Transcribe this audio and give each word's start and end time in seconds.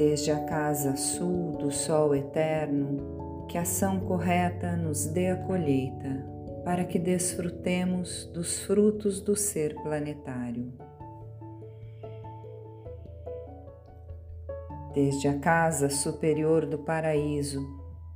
Desde 0.00 0.30
a 0.30 0.44
casa 0.44 0.96
sul 0.96 1.58
do 1.58 1.70
Sol 1.70 2.14
eterno, 2.14 3.44
que 3.46 3.58
ação 3.58 4.00
correta 4.00 4.74
nos 4.74 5.04
dê 5.04 5.28
a 5.28 5.36
colheita, 5.36 6.26
para 6.64 6.86
que 6.86 6.98
desfrutemos 6.98 8.24
dos 8.32 8.60
frutos 8.60 9.20
do 9.20 9.36
ser 9.36 9.74
planetário. 9.82 10.72
Desde 14.94 15.28
a 15.28 15.38
casa 15.38 15.90
superior 15.90 16.64
do 16.64 16.78
paraíso, 16.78 17.60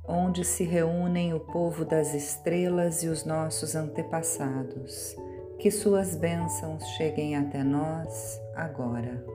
onde 0.07 0.43
se 0.43 0.63
reúnem 0.63 1.35
o 1.35 1.39
povo 1.39 1.85
das 1.85 2.15
estrelas 2.15 3.03
e 3.03 3.09
os 3.09 3.23
nossos 3.25 3.75
antepassados, 3.75 5.15
que 5.59 5.69
suas 5.69 6.15
bênçãos 6.15 6.83
cheguem 6.97 7.35
até 7.35 7.63
nós 7.63 8.41
agora. 8.55 9.34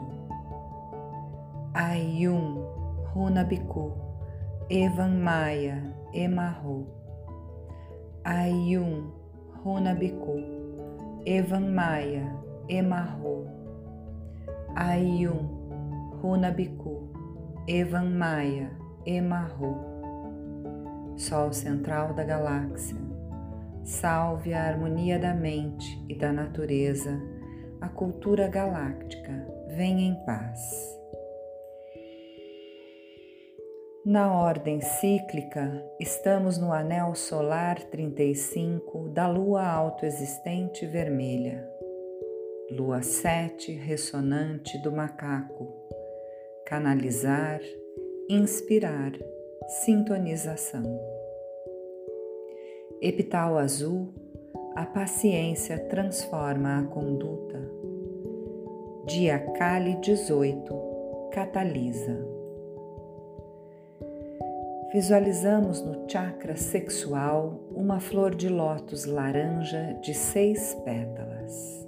Ayum, 1.73 2.67
Runabiku, 3.15 3.93
Evan 4.69 5.21
Maya, 5.21 5.81
Emarro. 6.13 6.85
Ayum, 8.25 9.09
Runabiku, 9.63 10.43
Evan 11.25 11.73
Maya, 11.73 12.35
Emarro. 12.67 13.47
Ayum, 14.75 15.47
Runabiku, 16.21 17.07
Evan 17.69 18.17
Maya, 18.17 18.69
Emarro. 19.05 19.77
Sol 21.15 21.53
central 21.53 22.13
da 22.13 22.25
galáxia, 22.25 22.97
salve 23.85 24.53
a 24.53 24.65
harmonia 24.65 25.17
da 25.17 25.33
mente 25.33 26.03
e 26.09 26.15
da 26.15 26.33
natureza, 26.33 27.17
a 27.79 27.87
cultura 27.87 28.49
galáctica, 28.49 29.47
venha 29.69 30.09
em 30.09 30.15
paz. 30.25 31.00
Na 34.03 34.35
ordem 34.35 34.81
cíclica, 34.81 35.85
estamos 35.99 36.57
no 36.57 36.73
anel 36.73 37.13
solar 37.13 37.79
35 37.83 39.09
da 39.09 39.27
lua 39.27 39.63
autoexistente 39.63 40.87
vermelha, 40.87 41.69
lua 42.71 43.03
7 43.03 43.71
ressonante 43.73 44.75
do 44.79 44.91
macaco, 44.91 45.71
canalizar, 46.65 47.61
inspirar, 48.27 49.11
sintonização. 49.85 50.81
Epital 52.99 53.55
azul, 53.59 54.11
a 54.75 54.83
paciência 54.83 55.77
transforma 55.77 56.79
a 56.79 56.83
conduta. 56.85 57.61
Dia 59.05 59.37
Kali 59.37 59.93
18, 60.01 61.29
catalisa 61.31 62.30
visualizamos 64.93 65.81
no 65.81 66.05
chakra 66.09 66.57
sexual 66.57 67.61
uma 67.73 68.01
flor 68.01 68.35
de 68.35 68.49
lótus 68.49 69.05
laranja 69.05 69.97
de 70.01 70.13
seis 70.13 70.75
pétalas. 70.83 71.87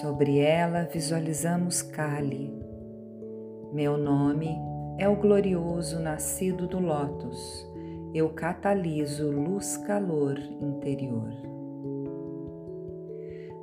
Sobre 0.00 0.38
ela 0.38 0.84
visualizamos 0.84 1.82
Kali. 1.82 2.50
Meu 3.74 3.98
nome 3.98 4.56
é 4.98 5.06
o 5.06 5.16
glorioso 5.16 6.00
nascido 6.00 6.66
do 6.66 6.78
lótus. 6.78 7.66
Eu 8.14 8.30
cataliso 8.30 9.30
luz-calor 9.30 10.38
interior. 10.62 11.30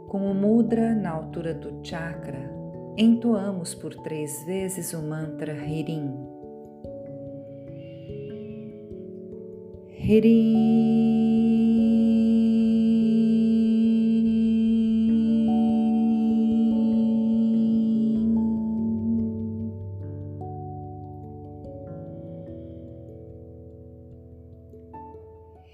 Com 0.07 0.29
o 0.29 0.35
mudra 0.35 0.93
na 0.93 1.09
altura 1.09 1.55
do 1.55 1.83
chakra, 1.83 2.51
entoamos 2.95 3.73
por 3.73 3.95
três 3.95 4.43
vezes 4.45 4.93
o 4.93 5.01
mantra 5.01 5.53
Hirim 5.53 6.22
hitting 10.03 10.53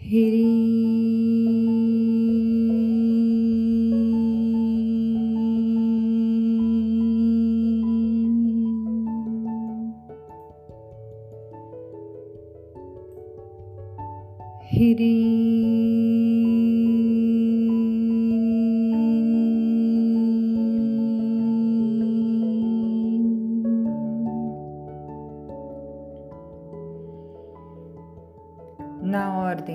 Na 0.09 0.38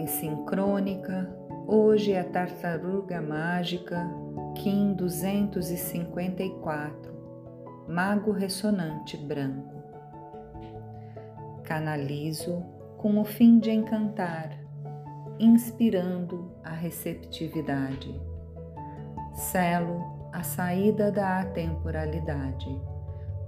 ordem 0.05 0.07
sincrônica, 0.07 1.35
hoje 1.67 2.13
é 2.13 2.21
a 2.21 2.25
tartaruga 2.25 3.23
mágica 3.23 4.07
Kim 4.55 4.95
254, 4.95 7.13
Mago 7.89 8.31
Ressonante 8.31 9.17
Branco. 9.17 9.75
Canalizo 11.63 12.63
com 12.99 13.19
o 13.19 13.25
fim 13.25 13.59
de 13.59 13.71
encantar 13.71 14.51
inspirando 15.39 16.53
a 16.63 16.71
receptividade. 16.71 18.21
Selo 19.33 20.29
a 20.33 20.43
saída 20.43 21.11
da 21.11 21.41
atemporalidade 21.41 22.69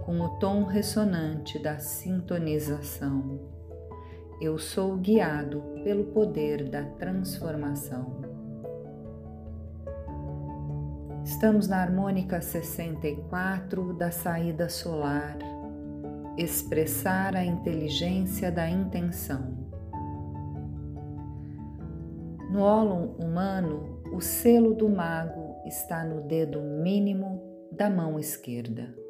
com 0.04 0.18
o 0.20 0.38
tom 0.38 0.64
ressonante 0.64 1.58
da 1.58 1.78
sintonização. 1.78 3.55
Eu 4.38 4.58
sou 4.58 4.98
guiado 4.98 5.62
pelo 5.82 6.04
poder 6.12 6.68
da 6.68 6.84
transformação. 6.84 8.20
Estamos 11.24 11.66
na 11.66 11.78
harmônica 11.78 12.38
64 12.42 13.94
da 13.94 14.10
saída 14.10 14.68
solar, 14.68 15.38
expressar 16.36 17.34
a 17.34 17.46
inteligência 17.46 18.52
da 18.52 18.68
intenção. 18.68 19.56
No 22.50 22.60
ólon 22.60 23.06
humano, 23.18 24.02
o 24.12 24.20
selo 24.20 24.74
do 24.74 24.86
mago 24.86 25.56
está 25.64 26.04
no 26.04 26.20
dedo 26.28 26.60
mínimo 26.60 27.42
da 27.72 27.88
mão 27.88 28.18
esquerda. 28.18 29.05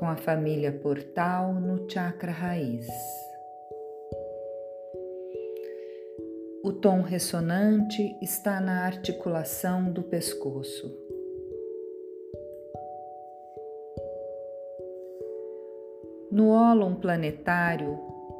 Com 0.00 0.08
a 0.08 0.16
família 0.16 0.72
portal 0.72 1.52
no 1.52 1.86
chakra 1.86 2.32
raiz. 2.32 2.88
O 6.64 6.72
tom 6.72 7.02
ressonante 7.02 8.16
está 8.22 8.62
na 8.62 8.86
articulação 8.86 9.92
do 9.92 10.02
pescoço. 10.02 10.90
No 16.32 16.48
ólon 16.48 16.94
planetário, 16.94 17.92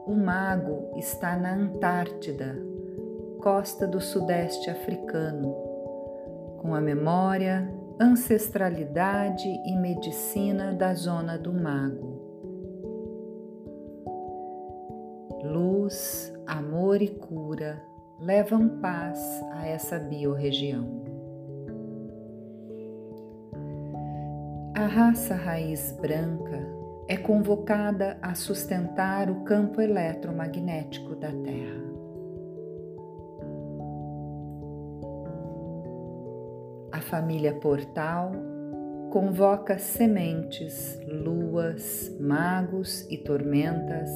o 0.07 0.15
mago 0.15 0.95
está 0.97 1.37
na 1.37 1.53
Antártida, 1.53 2.57
costa 3.43 3.87
do 3.87 4.01
sudeste 4.01 4.71
africano, 4.71 5.55
com 6.57 6.75
a 6.75 6.81
memória, 6.81 7.71
ancestralidade 8.01 9.47
e 9.47 9.77
medicina 9.77 10.73
da 10.73 10.95
zona 10.95 11.37
do 11.37 11.53
mago. 11.53 12.19
Luz, 15.45 16.33
amor 16.47 17.03
e 17.03 17.09
cura 17.09 17.79
levam 18.19 18.81
paz 18.81 19.19
a 19.53 19.67
essa 19.67 19.99
biorregião. 19.99 21.03
A 24.75 24.87
raça 24.87 25.35
raiz 25.35 25.93
branca 26.01 26.59
é 27.07 27.19
convocada 27.19 28.17
a 28.23 28.35
sustentar 28.35 29.31
o 29.31 29.45
campo 29.45 29.79
eletromagnético 29.79 31.15
da 31.17 31.33
Terra. 31.33 31.90
Família 37.11 37.53
Portal 37.53 38.31
convoca 39.11 39.77
sementes, 39.81 40.97
luas, 41.09 42.09
magos 42.21 43.05
e 43.11 43.19
tormentas 43.19 44.09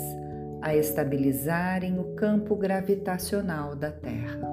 a 0.62 0.76
estabilizarem 0.76 1.98
o 1.98 2.14
campo 2.14 2.54
gravitacional 2.54 3.74
da 3.74 3.90
Terra. 3.90 4.48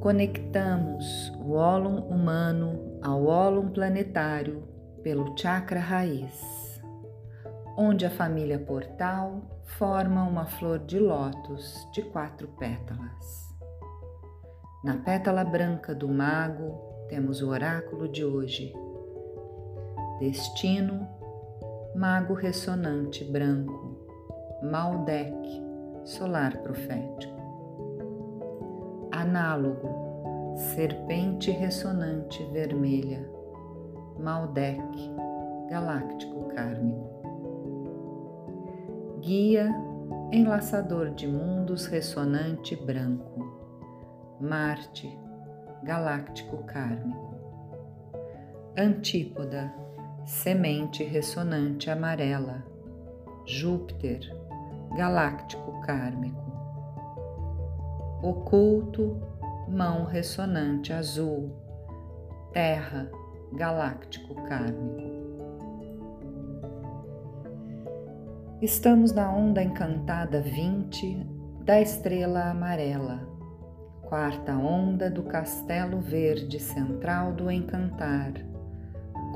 Conectamos 0.00 1.30
o 1.44 1.52
ólon 1.52 2.00
humano 2.08 2.98
ao 3.02 3.26
ólon 3.26 3.68
planetário 3.68 4.62
pelo 5.02 5.36
chakra 5.36 5.80
raiz, 5.80 6.80
onde 7.76 8.06
a 8.06 8.10
família 8.10 8.58
portal 8.58 9.42
forma 9.78 10.24
uma 10.24 10.46
flor 10.46 10.78
de 10.78 10.98
lótus 10.98 11.86
de 11.92 12.00
quatro 12.00 12.48
pétalas. 12.58 13.43
Na 14.84 14.98
pétala 14.98 15.42
branca 15.42 15.94
do 15.94 16.06
mago 16.06 16.78
temos 17.08 17.40
o 17.40 17.48
oráculo 17.48 18.06
de 18.06 18.22
hoje. 18.22 18.70
Destino 20.20 21.08
Mago 21.94 22.34
ressonante 22.34 23.24
branco, 23.24 23.96
Maldek, 24.62 25.62
solar 26.04 26.58
profético. 26.58 27.32
Análogo, 29.12 29.88
serpente 30.74 31.52
ressonante 31.52 32.44
vermelha, 32.52 33.26
Maldek, 34.18 34.82
galáctico 35.70 36.48
kármico. 36.48 37.22
Guia, 39.20 39.72
enlaçador 40.32 41.10
de 41.10 41.28
mundos 41.28 41.86
ressonante 41.86 42.74
branco, 42.74 43.43
Marte, 44.40 45.08
galáctico 45.84 46.58
kármico. 46.64 47.34
Antípoda, 48.76 49.72
semente 50.24 51.04
ressonante 51.04 51.88
amarela, 51.90 52.64
Júpiter, 53.46 54.20
galáctico 54.96 55.80
kármico. 55.82 56.52
Oculto, 58.22 59.20
mão 59.68 60.04
ressonante 60.04 60.92
azul, 60.92 61.52
Terra, 62.52 63.08
galáctico 63.52 64.34
kármico. 64.46 65.14
Estamos 68.60 69.12
na 69.12 69.30
onda 69.30 69.62
encantada 69.62 70.40
20 70.40 71.24
da 71.64 71.80
estrela 71.80 72.50
amarela, 72.50 73.33
quarta 74.08 74.56
onda 74.56 75.10
do 75.10 75.22
castelo 75.22 76.00
verde 76.00 76.58
central 76.60 77.32
do 77.32 77.50
encantar 77.50 78.32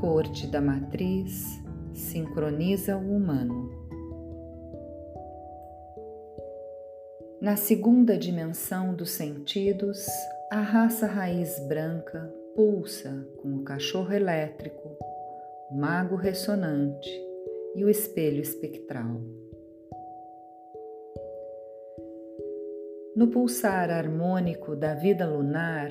corte 0.00 0.46
da 0.46 0.60
matriz 0.60 1.60
sincroniza 1.92 2.96
o 2.96 3.16
humano. 3.16 3.68
Na 7.40 7.56
segunda 7.56 8.16
dimensão 8.16 8.94
dos 8.94 9.10
sentidos, 9.10 10.06
a 10.52 10.60
raça 10.60 11.06
raiz 11.06 11.58
branca 11.66 12.32
pulsa 12.54 13.26
com 13.42 13.56
o 13.56 13.64
cachorro 13.64 14.12
elétrico, 14.12 14.96
o 15.70 15.76
mago 15.76 16.14
ressonante 16.14 17.10
e 17.74 17.84
o 17.84 17.90
espelho 17.90 18.40
espectral. 18.40 19.20
No 23.18 23.26
pulsar 23.26 23.90
harmônico 23.90 24.76
da 24.76 24.94
vida 24.94 25.26
lunar, 25.26 25.90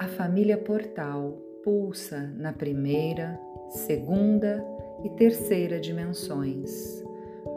a 0.00 0.08
família 0.08 0.56
portal 0.56 1.36
pulsa 1.62 2.32
na 2.38 2.54
primeira, 2.54 3.38
segunda 3.68 4.64
e 5.04 5.10
terceira 5.10 5.78
dimensões, 5.78 7.04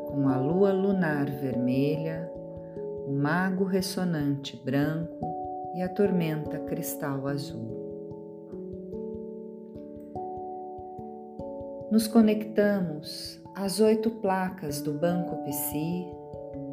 com 0.10 0.28
a 0.28 0.38
lua 0.38 0.74
lunar 0.74 1.26
vermelha, 1.26 2.30
o 3.08 3.14
mago 3.14 3.64
ressonante 3.64 4.62
branco 4.66 5.26
e 5.74 5.82
a 5.82 5.88
tormenta 5.88 6.60
cristal 6.60 7.30
azul. 7.30 7.72
Nos 11.90 12.08
conectamos 12.08 13.42
às 13.56 13.80
oito 13.80 14.12
placas 14.12 14.82
do 14.82 14.92
Banco 14.92 15.46
Psi 15.46 16.15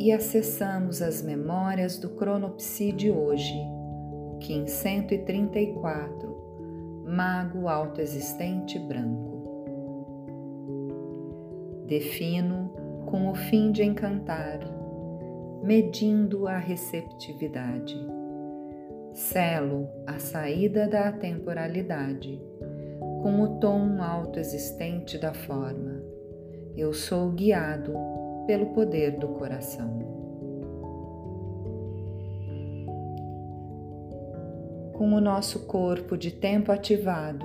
e 0.03 0.11
acessamos 0.11 1.01
as 1.01 1.23
memórias 1.23 1.97
do 1.97 2.11
Cronopsi 2.11 2.91
de 2.91 3.09
hoje, 3.09 3.55
o 3.55 4.37
Kim 4.41 4.67
134, 4.67 7.05
mago 7.07 7.69
autoexistente 7.69 8.81
branco. 8.81 9.31
Defino 11.87 12.73
com 13.07 13.31
o 13.31 13.35
fim 13.37 13.71
de 13.71 13.85
encantar, 13.85 14.59
medindo 15.63 16.49
a 16.49 16.59
receptividade. 16.59 17.97
Selo 19.13 19.89
a 20.05 20.19
saída 20.19 20.89
da 20.89 21.11
atemporalidade 21.11 22.43
com 23.23 23.41
o 23.41 23.61
tom 23.61 24.03
autoexistente 24.03 25.17
da 25.17 25.33
forma. 25.33 26.03
Eu 26.77 26.93
sou 26.93 27.31
guiado 27.31 28.12
pelo 28.47 28.67
poder 28.67 29.19
do 29.19 29.29
coração. 29.29 30.13
com 35.03 35.15
o 35.15 35.21
nosso 35.21 35.67
corpo 35.67 36.17
de 36.17 36.31
tempo 36.31 36.71
ativado, 36.71 37.45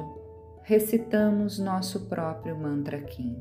recitamos 0.61 1.57
nosso 1.57 2.01
próprio 2.01 2.55
mantra 2.55 3.01
Kim. 3.01 3.35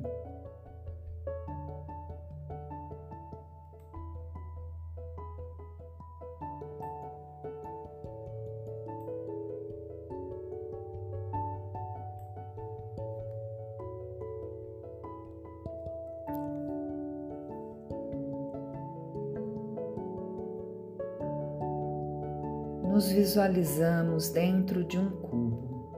nos 22.96 23.12
visualizamos 23.12 24.30
dentro 24.30 24.82
de 24.82 24.98
um 24.98 25.10
cubo 25.10 25.92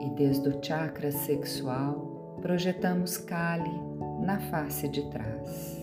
e, 0.00 0.08
desde 0.10 0.48
o 0.48 0.60
chakra 0.60 1.10
sexual, 1.10 2.38
projetamos 2.40 3.18
Kali 3.18 3.82
na 4.20 4.38
face 4.38 4.86
de 4.86 5.10
trás. 5.10 5.76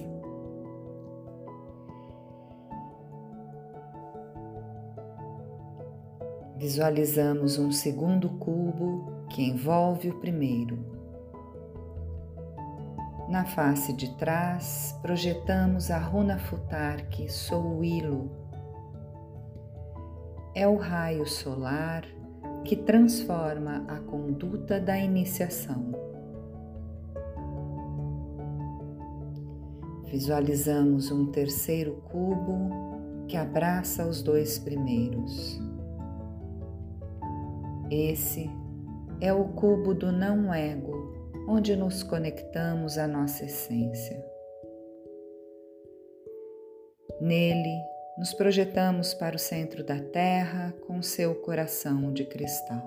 Visualizamos 6.56 7.60
um 7.60 7.70
segundo 7.70 8.30
cubo 8.40 9.28
que 9.30 9.44
envolve 9.44 10.12
o 10.12 10.18
primeiro. 10.22 10.80
Na 13.28 13.44
face 13.44 13.92
de 13.92 14.16
trás, 14.16 14.98
projetamos 15.02 15.92
a 15.92 15.98
runa 15.98 16.40
futarque, 16.40 17.30
sou 17.30 17.80
o 17.80 17.84
Ilo, 17.84 18.47
é 20.58 20.68
o 20.68 20.76
raio 20.76 21.28
solar 21.28 22.04
que 22.66 22.76
transforma 22.76 23.86
a 23.88 24.00
conduta 24.00 24.80
da 24.80 24.98
iniciação. 24.98 25.94
Visualizamos 30.06 31.12
um 31.12 31.28
terceiro 31.28 32.02
cubo 32.12 32.72
que 33.28 33.38
abraça 33.38 34.04
os 34.08 34.24
dois 34.24 34.58
primeiros. 34.58 35.62
Esse 37.92 38.50
é 39.22 39.32
o 39.32 39.50
cubo 39.50 39.94
do 39.94 40.12
não-ego, 40.12 41.14
onde 41.48 41.76
nos 41.76 42.02
conectamos 42.02 42.98
à 42.98 43.08
nossa 43.08 43.46
essência. 43.46 44.26
Nele, 47.22 47.80
nos 48.18 48.34
projetamos 48.34 49.14
para 49.14 49.36
o 49.36 49.40
centro 49.40 49.84
da 49.84 50.00
Terra 50.00 50.74
com 50.88 51.02
seu 51.02 51.36
coração 51.36 52.12
de 52.12 52.26
cristal. 52.26 52.84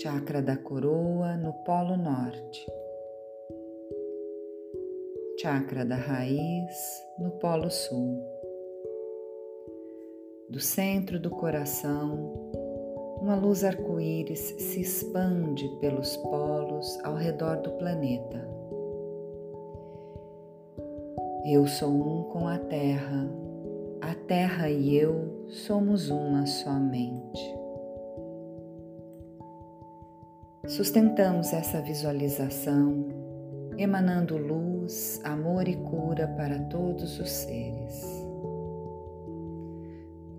Chakra 0.00 0.42
da 0.42 0.56
coroa 0.56 1.36
no 1.36 1.52
Polo 1.64 1.96
Norte. 1.96 2.66
Chakra 5.40 5.84
da 5.84 5.96
raiz 5.96 6.74
no 7.18 7.30
Polo 7.32 7.70
Sul 7.70 8.36
do 10.48 10.60
centro 10.60 11.18
do 11.18 11.28
coração, 11.28 12.32
uma 13.20 13.34
luz 13.34 13.64
arco-íris 13.64 14.54
se 14.56 14.80
expande 14.80 15.68
pelos 15.80 16.16
polos 16.18 16.98
ao 17.02 17.16
redor 17.16 17.56
do 17.62 17.72
planeta. 17.72 18.48
Eu 21.48 21.64
sou 21.64 21.92
um 21.92 22.22
com 22.24 22.48
a 22.48 22.58
Terra, 22.58 23.30
a 24.00 24.12
Terra 24.26 24.68
e 24.68 24.96
eu 24.96 25.46
somos 25.46 26.10
uma 26.10 26.44
somente. 26.44 27.40
Sustentamos 30.66 31.52
essa 31.52 31.80
visualização, 31.80 33.06
emanando 33.78 34.36
luz, 34.36 35.20
amor 35.22 35.68
e 35.68 35.76
cura 35.76 36.26
para 36.36 36.58
todos 36.64 37.20
os 37.20 37.30
seres. 37.30 38.04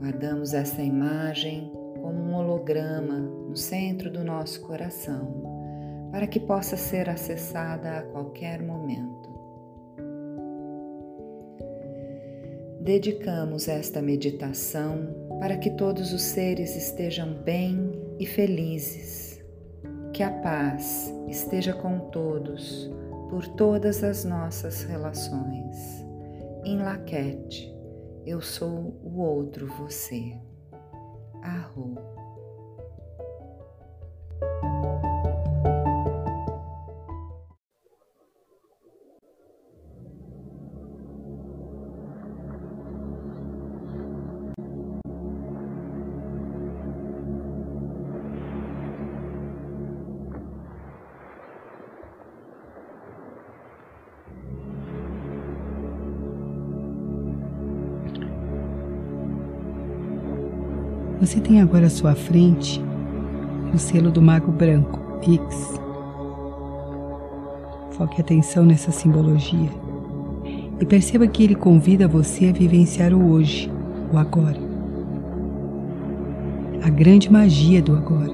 Guardamos 0.02 0.54
essa 0.54 0.82
imagem 0.82 1.72
como 2.02 2.20
um 2.20 2.36
holograma 2.36 3.18
no 3.18 3.56
centro 3.56 4.12
do 4.12 4.26
nosso 4.26 4.60
coração, 4.60 6.10
para 6.12 6.28
que 6.28 6.42
possa 6.42 6.76
ser 6.76 7.10
acessada 7.10 8.00
a 8.00 8.02
qualquer 8.02 8.62
momento. 8.62 9.27
Dedicamos 12.88 13.68
esta 13.68 14.02
meditação 14.02 15.14
para 15.42 15.58
que 15.58 15.72
todos 15.72 16.14
os 16.14 16.22
seres 16.22 16.74
estejam 16.74 17.34
bem 17.44 17.92
e 18.18 18.26
felizes, 18.26 19.44
que 20.14 20.24
a 20.24 20.32
paz 20.32 21.14
esteja 21.28 21.74
com 21.74 22.00
todos 22.12 22.90
por 23.30 23.46
todas 23.46 24.06
as 24.06 24.24
nossas 24.24 24.84
relações. 24.84 25.76
Em 26.64 26.78
Laquete 26.78 27.70
eu 28.26 28.40
sou 28.40 28.98
o 29.04 29.20
outro 29.20 29.68
você. 29.68 30.40
Arro. 31.44 32.17
Você 61.20 61.40
tem 61.40 61.60
agora 61.62 61.88
à 61.88 61.90
sua 61.90 62.14
frente 62.14 62.80
o 63.74 63.78
selo 63.80 64.12
do 64.12 64.22
Mago 64.22 64.52
Branco, 64.52 65.00
X. 65.24 65.80
Foque 67.92 68.22
atenção 68.22 68.64
nessa 68.64 68.92
simbologia 68.92 69.70
e 70.80 70.86
perceba 70.86 71.26
que 71.26 71.44
ele 71.44 71.56
convida 71.56 72.08
você 72.08 72.50
a 72.50 72.52
vivenciar 72.52 73.14
o 73.14 73.32
hoje, 73.32 73.72
o 74.14 74.18
agora. 74.18 74.60
A 76.84 76.90
grande 76.92 77.32
magia 77.32 77.82
do 77.82 77.96
agora. 77.96 78.34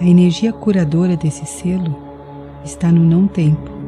A 0.00 0.04
energia 0.04 0.52
curadora 0.52 1.16
desse 1.16 1.46
selo 1.46 1.96
está 2.64 2.90
no 2.90 3.04
não 3.04 3.28
tempo. 3.28 3.79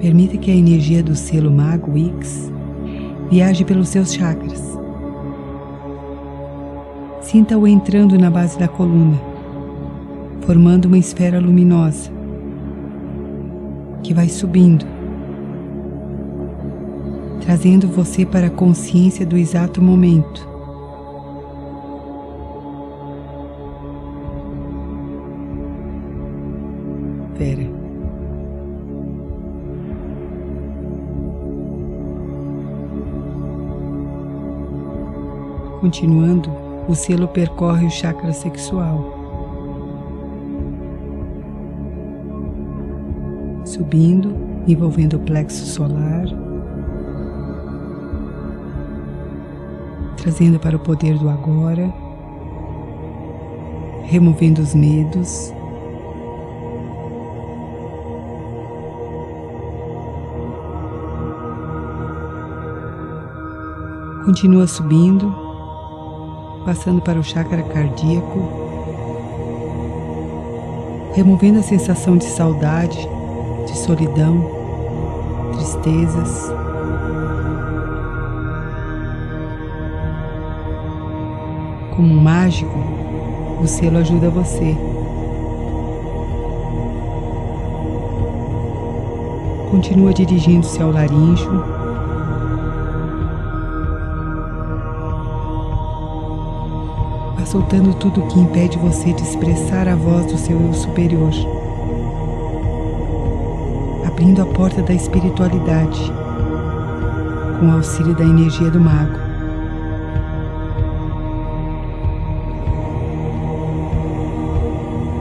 Permita 0.00 0.38
que 0.38 0.50
a 0.50 0.54
energia 0.54 1.02
do 1.02 1.14
selo 1.14 1.50
Mago 1.50 1.96
X 1.96 2.50
viaje 3.30 3.64
pelos 3.64 3.90
seus 3.90 4.12
chakras. 4.12 4.60
Sinta-o 7.20 7.66
entrando 7.68 8.18
na 8.18 8.28
base 8.28 8.58
da 8.58 8.66
coluna, 8.66 9.20
formando 10.40 10.86
uma 10.86 10.98
esfera 10.98 11.38
luminosa 11.38 12.10
que 14.02 14.12
vai 14.12 14.28
subindo, 14.28 14.84
trazendo 17.42 17.86
você 17.86 18.26
para 18.26 18.48
a 18.48 18.50
consciência 18.50 19.24
do 19.24 19.36
exato 19.36 19.80
momento. 19.80 20.49
Continuando, 35.80 36.50
o 36.86 36.94
selo 36.94 37.26
percorre 37.26 37.86
o 37.86 37.90
chakra 37.90 38.34
sexual, 38.34 39.02
subindo, 43.64 44.36
envolvendo 44.68 45.16
o 45.16 45.20
plexo 45.20 45.64
solar, 45.64 46.26
trazendo 50.18 50.60
para 50.60 50.76
o 50.76 50.80
poder 50.80 51.16
do 51.16 51.30
agora, 51.30 51.90
removendo 54.02 54.60
os 54.60 54.74
medos. 54.74 55.50
Continua 64.26 64.66
subindo 64.66 65.49
passando 66.64 67.00
para 67.00 67.18
o 67.18 67.22
chakra 67.22 67.62
cardíaco, 67.62 68.38
removendo 71.14 71.58
a 71.58 71.62
sensação 71.62 72.16
de 72.16 72.24
saudade, 72.24 73.08
de 73.66 73.78
solidão, 73.78 74.50
tristezas. 75.54 76.52
Como 81.96 82.12
um 82.12 82.20
mágico, 82.20 82.78
o 83.62 83.66
selo 83.66 83.98
ajuda 83.98 84.30
você. 84.30 84.76
Continua 89.70 90.12
dirigindo-se 90.12 90.82
ao 90.82 90.90
laríngeo 90.90 91.79
soltando 97.50 97.92
tudo 97.94 98.20
o 98.20 98.28
que 98.28 98.38
impede 98.38 98.78
você 98.78 99.12
de 99.12 99.22
expressar 99.22 99.88
a 99.88 99.96
voz 99.96 100.24
do 100.26 100.38
seu 100.38 100.60
eu 100.60 100.72
superior, 100.72 101.32
abrindo 104.06 104.40
a 104.40 104.46
porta 104.46 104.80
da 104.82 104.94
espiritualidade 104.94 106.00
com 107.58 107.66
o 107.66 107.72
auxílio 107.72 108.14
da 108.14 108.22
energia 108.22 108.70
do 108.70 108.78
mago. 108.78 109.18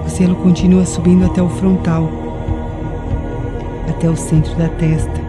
O 0.05 0.09
selo 0.09 0.35
continua 0.35 0.85
subindo 0.85 1.25
até 1.25 1.41
o 1.41 1.49
frontal, 1.49 2.11
até 3.89 4.07
o 4.07 4.15
centro 4.15 4.55
da 4.55 4.69
testa, 4.69 5.19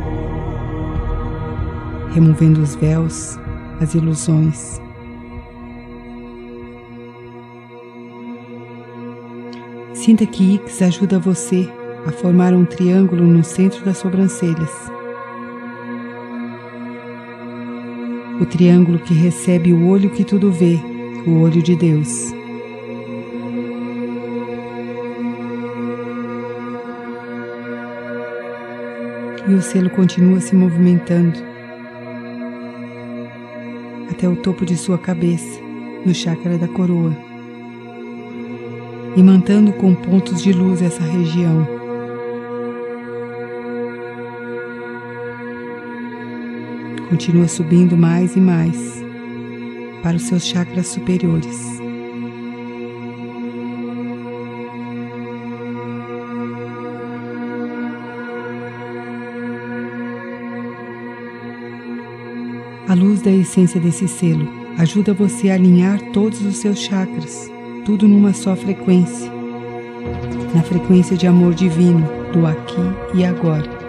removendo 2.13 2.61
os 2.61 2.75
véus, 2.75 3.39
as 3.81 3.95
ilusões. 3.95 4.90
Sinta 10.01 10.25
que 10.25 10.55
Ix 10.55 10.81
ajuda 10.81 11.19
você 11.19 11.69
a 12.07 12.11
formar 12.11 12.55
um 12.55 12.65
triângulo 12.65 13.23
no 13.23 13.45
centro 13.45 13.85
das 13.85 13.99
sobrancelhas. 13.99 14.73
O 18.41 18.47
triângulo 18.47 18.99
que 18.99 19.13
recebe 19.13 19.75
o 19.75 19.87
olho 19.87 20.09
que 20.09 20.25
tudo 20.25 20.51
vê, 20.51 20.81
o 21.27 21.43
olho 21.43 21.63
de 21.63 21.77
Deus. 21.77 22.33
E 29.47 29.53
o 29.53 29.61
selo 29.61 29.91
continua 29.91 30.41
se 30.41 30.57
movimentando 30.57 31.39
até 34.11 34.27
o 34.27 34.37
topo 34.37 34.65
de 34.65 34.79
sua 34.79 34.97
cabeça, 34.97 35.61
no 36.07 36.15
chakra 36.15 36.57
da 36.57 36.69
coroa, 36.69 37.30
e 39.17 39.23
mantendo 39.23 39.73
com 39.73 39.95
pontos 39.95 40.43
de 40.43 40.53
luz 40.53 40.83
essa 40.83 41.03
região. 41.03 41.81
continua 47.11 47.49
subindo 47.49 47.97
mais 47.97 48.37
e 48.37 48.41
mais 48.41 49.05
para 50.01 50.17
os 50.17 50.23
seus 50.23 50.47
chakras 50.47 50.87
superiores. 50.87 51.61
A 62.89 62.95
luz 62.95 63.21
da 63.23 63.31
essência 63.31 63.81
desse 63.81 64.07
selo 64.07 64.49
ajuda 64.79 65.13
você 65.13 65.51
a 65.51 65.55
alinhar 65.55 66.01
todos 66.13 66.41
os 66.43 66.59
seus 66.59 66.79
chakras, 66.79 67.51
tudo 67.85 68.07
numa 68.07 68.33
só 68.33 68.55
frequência, 68.55 69.31
na 70.55 70.63
frequência 70.63 71.17
de 71.17 71.27
amor 71.27 71.55
divino 71.55 72.07
do 72.33 72.47
aqui 72.47 72.81
e 73.15 73.25
agora. 73.25 73.80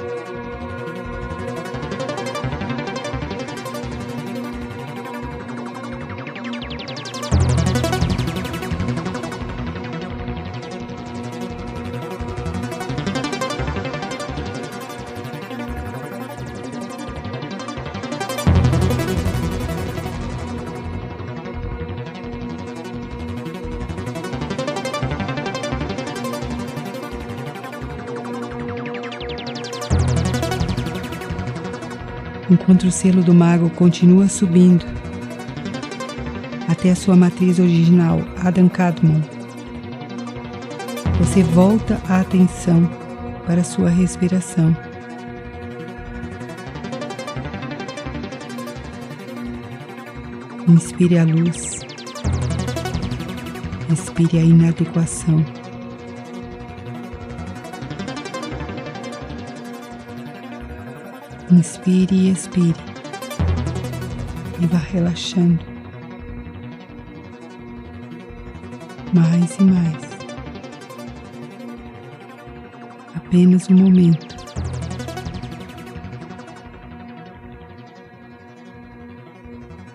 Enquanto 32.71 32.87
o 32.87 32.91
selo 32.91 33.21
do 33.21 33.33
mago 33.33 33.69
continua 33.71 34.29
subindo 34.29 34.85
até 36.69 36.91
a 36.91 36.95
sua 36.95 37.17
matriz 37.17 37.59
original, 37.59 38.21
Adam 38.45 38.69
Kadmon. 38.69 39.19
Você 41.19 41.43
volta 41.43 42.01
a 42.07 42.21
atenção 42.21 42.89
para 43.45 43.59
a 43.59 43.63
sua 43.65 43.89
respiração. 43.89 44.73
Inspire 50.69 51.17
a 51.17 51.25
luz, 51.25 51.81
expire 53.91 54.37
a 54.37 54.43
inadequação. 54.43 55.43
Inspire 61.51 62.15
e 62.15 62.31
expire. 62.31 62.79
E 64.61 64.65
vá 64.67 64.77
relaxando. 64.77 65.59
Mais 69.13 69.57
e 69.57 69.63
mais. 69.63 70.11
Apenas 73.13 73.69
um 73.69 73.75
momento. 73.75 74.33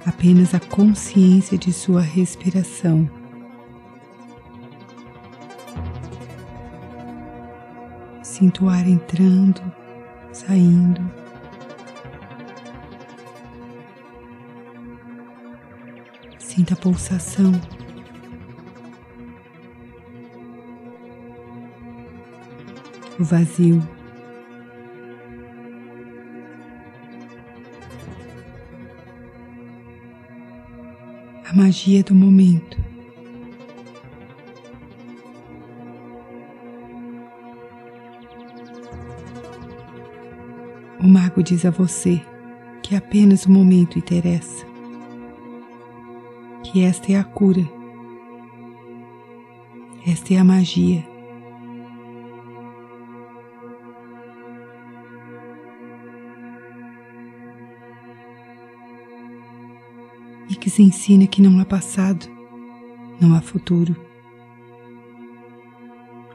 Apenas 0.05 0.55
a 0.55 0.61
consciência 0.61 1.57
de 1.57 1.73
sua 1.73 2.03
respiração. 2.03 3.09
Sinto 8.23 8.67
o 8.67 8.69
ar 8.69 8.87
entrando, 8.87 9.63
saindo. 10.33 11.26
Sinta 16.57 16.73
a 16.73 16.77
pulsação. 16.79 17.53
O 23.21 23.25
vazio. 23.25 23.87
A 31.45 31.53
magia 31.53 32.03
do 32.03 32.15
momento. 32.15 32.83
O 40.99 41.07
mago 41.07 41.43
diz 41.43 41.67
a 41.67 41.71
você 41.71 42.19
que 42.83 42.97
apenas 42.97 43.45
o 43.45 43.53
momento 43.53 43.99
interessa 43.99 44.76
que 46.77 46.83
esta 46.83 47.11
é 47.11 47.17
a 47.17 47.25
cura, 47.25 47.67
esta 50.07 50.35
é 50.35 50.37
a 50.37 50.45
magia. 50.45 51.03
E 60.51 60.55
que 60.55 60.69
se 60.69 60.83
ensina 60.83 61.27
que 61.27 61.41
não 61.41 61.59
há 61.61 61.65
passado, 61.65 62.27
não 63.19 63.35
há 63.35 63.41
futuro, 63.41 63.97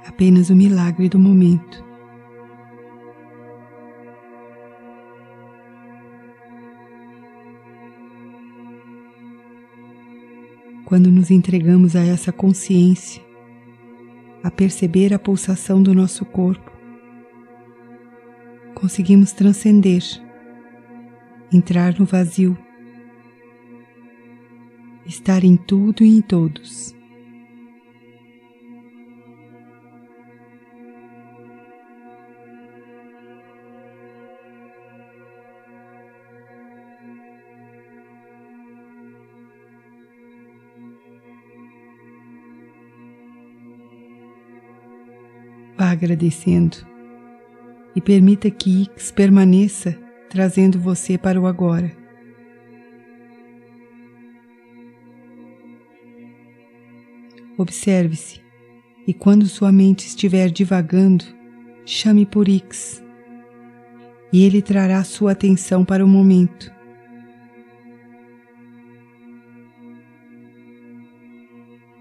apenas 0.07 0.49
o 0.49 0.55
milagre 0.55 1.07
do 1.07 1.19
momento. 1.19 1.90
Quando 10.91 11.09
nos 11.09 11.31
entregamos 11.31 11.95
a 11.95 12.01
essa 12.01 12.33
consciência, 12.33 13.23
a 14.43 14.51
perceber 14.51 15.13
a 15.13 15.17
pulsação 15.17 15.81
do 15.81 15.95
nosso 15.95 16.25
corpo, 16.25 16.69
conseguimos 18.75 19.31
transcender, 19.31 20.03
entrar 21.49 21.97
no 21.97 22.03
vazio, 22.03 22.57
estar 25.05 25.45
em 25.45 25.55
tudo 25.55 26.03
e 26.03 26.09
em 26.09 26.21
todos. 26.21 26.93
Vá 45.77 45.91
agradecendo 45.91 46.77
e 47.95 48.01
permita 48.01 48.49
que 48.49 48.83
Ix 48.83 49.11
permaneça 49.11 49.97
trazendo 50.29 50.79
você 50.79 51.17
para 51.17 51.39
o 51.39 51.45
agora. 51.45 51.91
Observe-se 57.57 58.41
e 59.05 59.13
quando 59.13 59.45
sua 59.45 59.71
mente 59.71 60.07
estiver 60.07 60.49
divagando, 60.49 61.25
chame 61.85 62.25
por 62.25 62.47
Ix 62.47 63.03
e 64.31 64.45
ele 64.45 64.61
trará 64.61 65.03
sua 65.03 65.33
atenção 65.33 65.83
para 65.83 66.05
o 66.05 66.07
momento. 66.07 66.71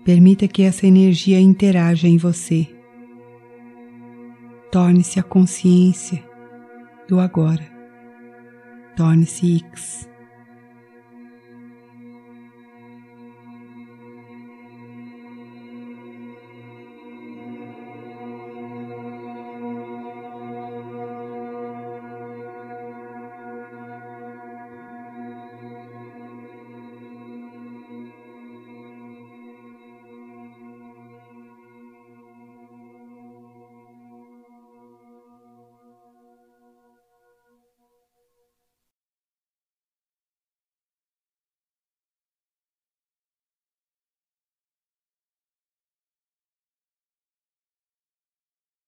Permita 0.05 0.49
que 0.49 0.63
essa 0.63 0.87
energia 0.87 1.41
interaja 1.41 2.09
em 2.09 2.17
você 2.17 2.80
torne-se 4.71 5.19
a 5.19 5.23
consciência 5.23 6.23
do 7.09 7.21
agora. 7.21 7.67
Torne-se 8.97 9.59
X. 9.59 10.10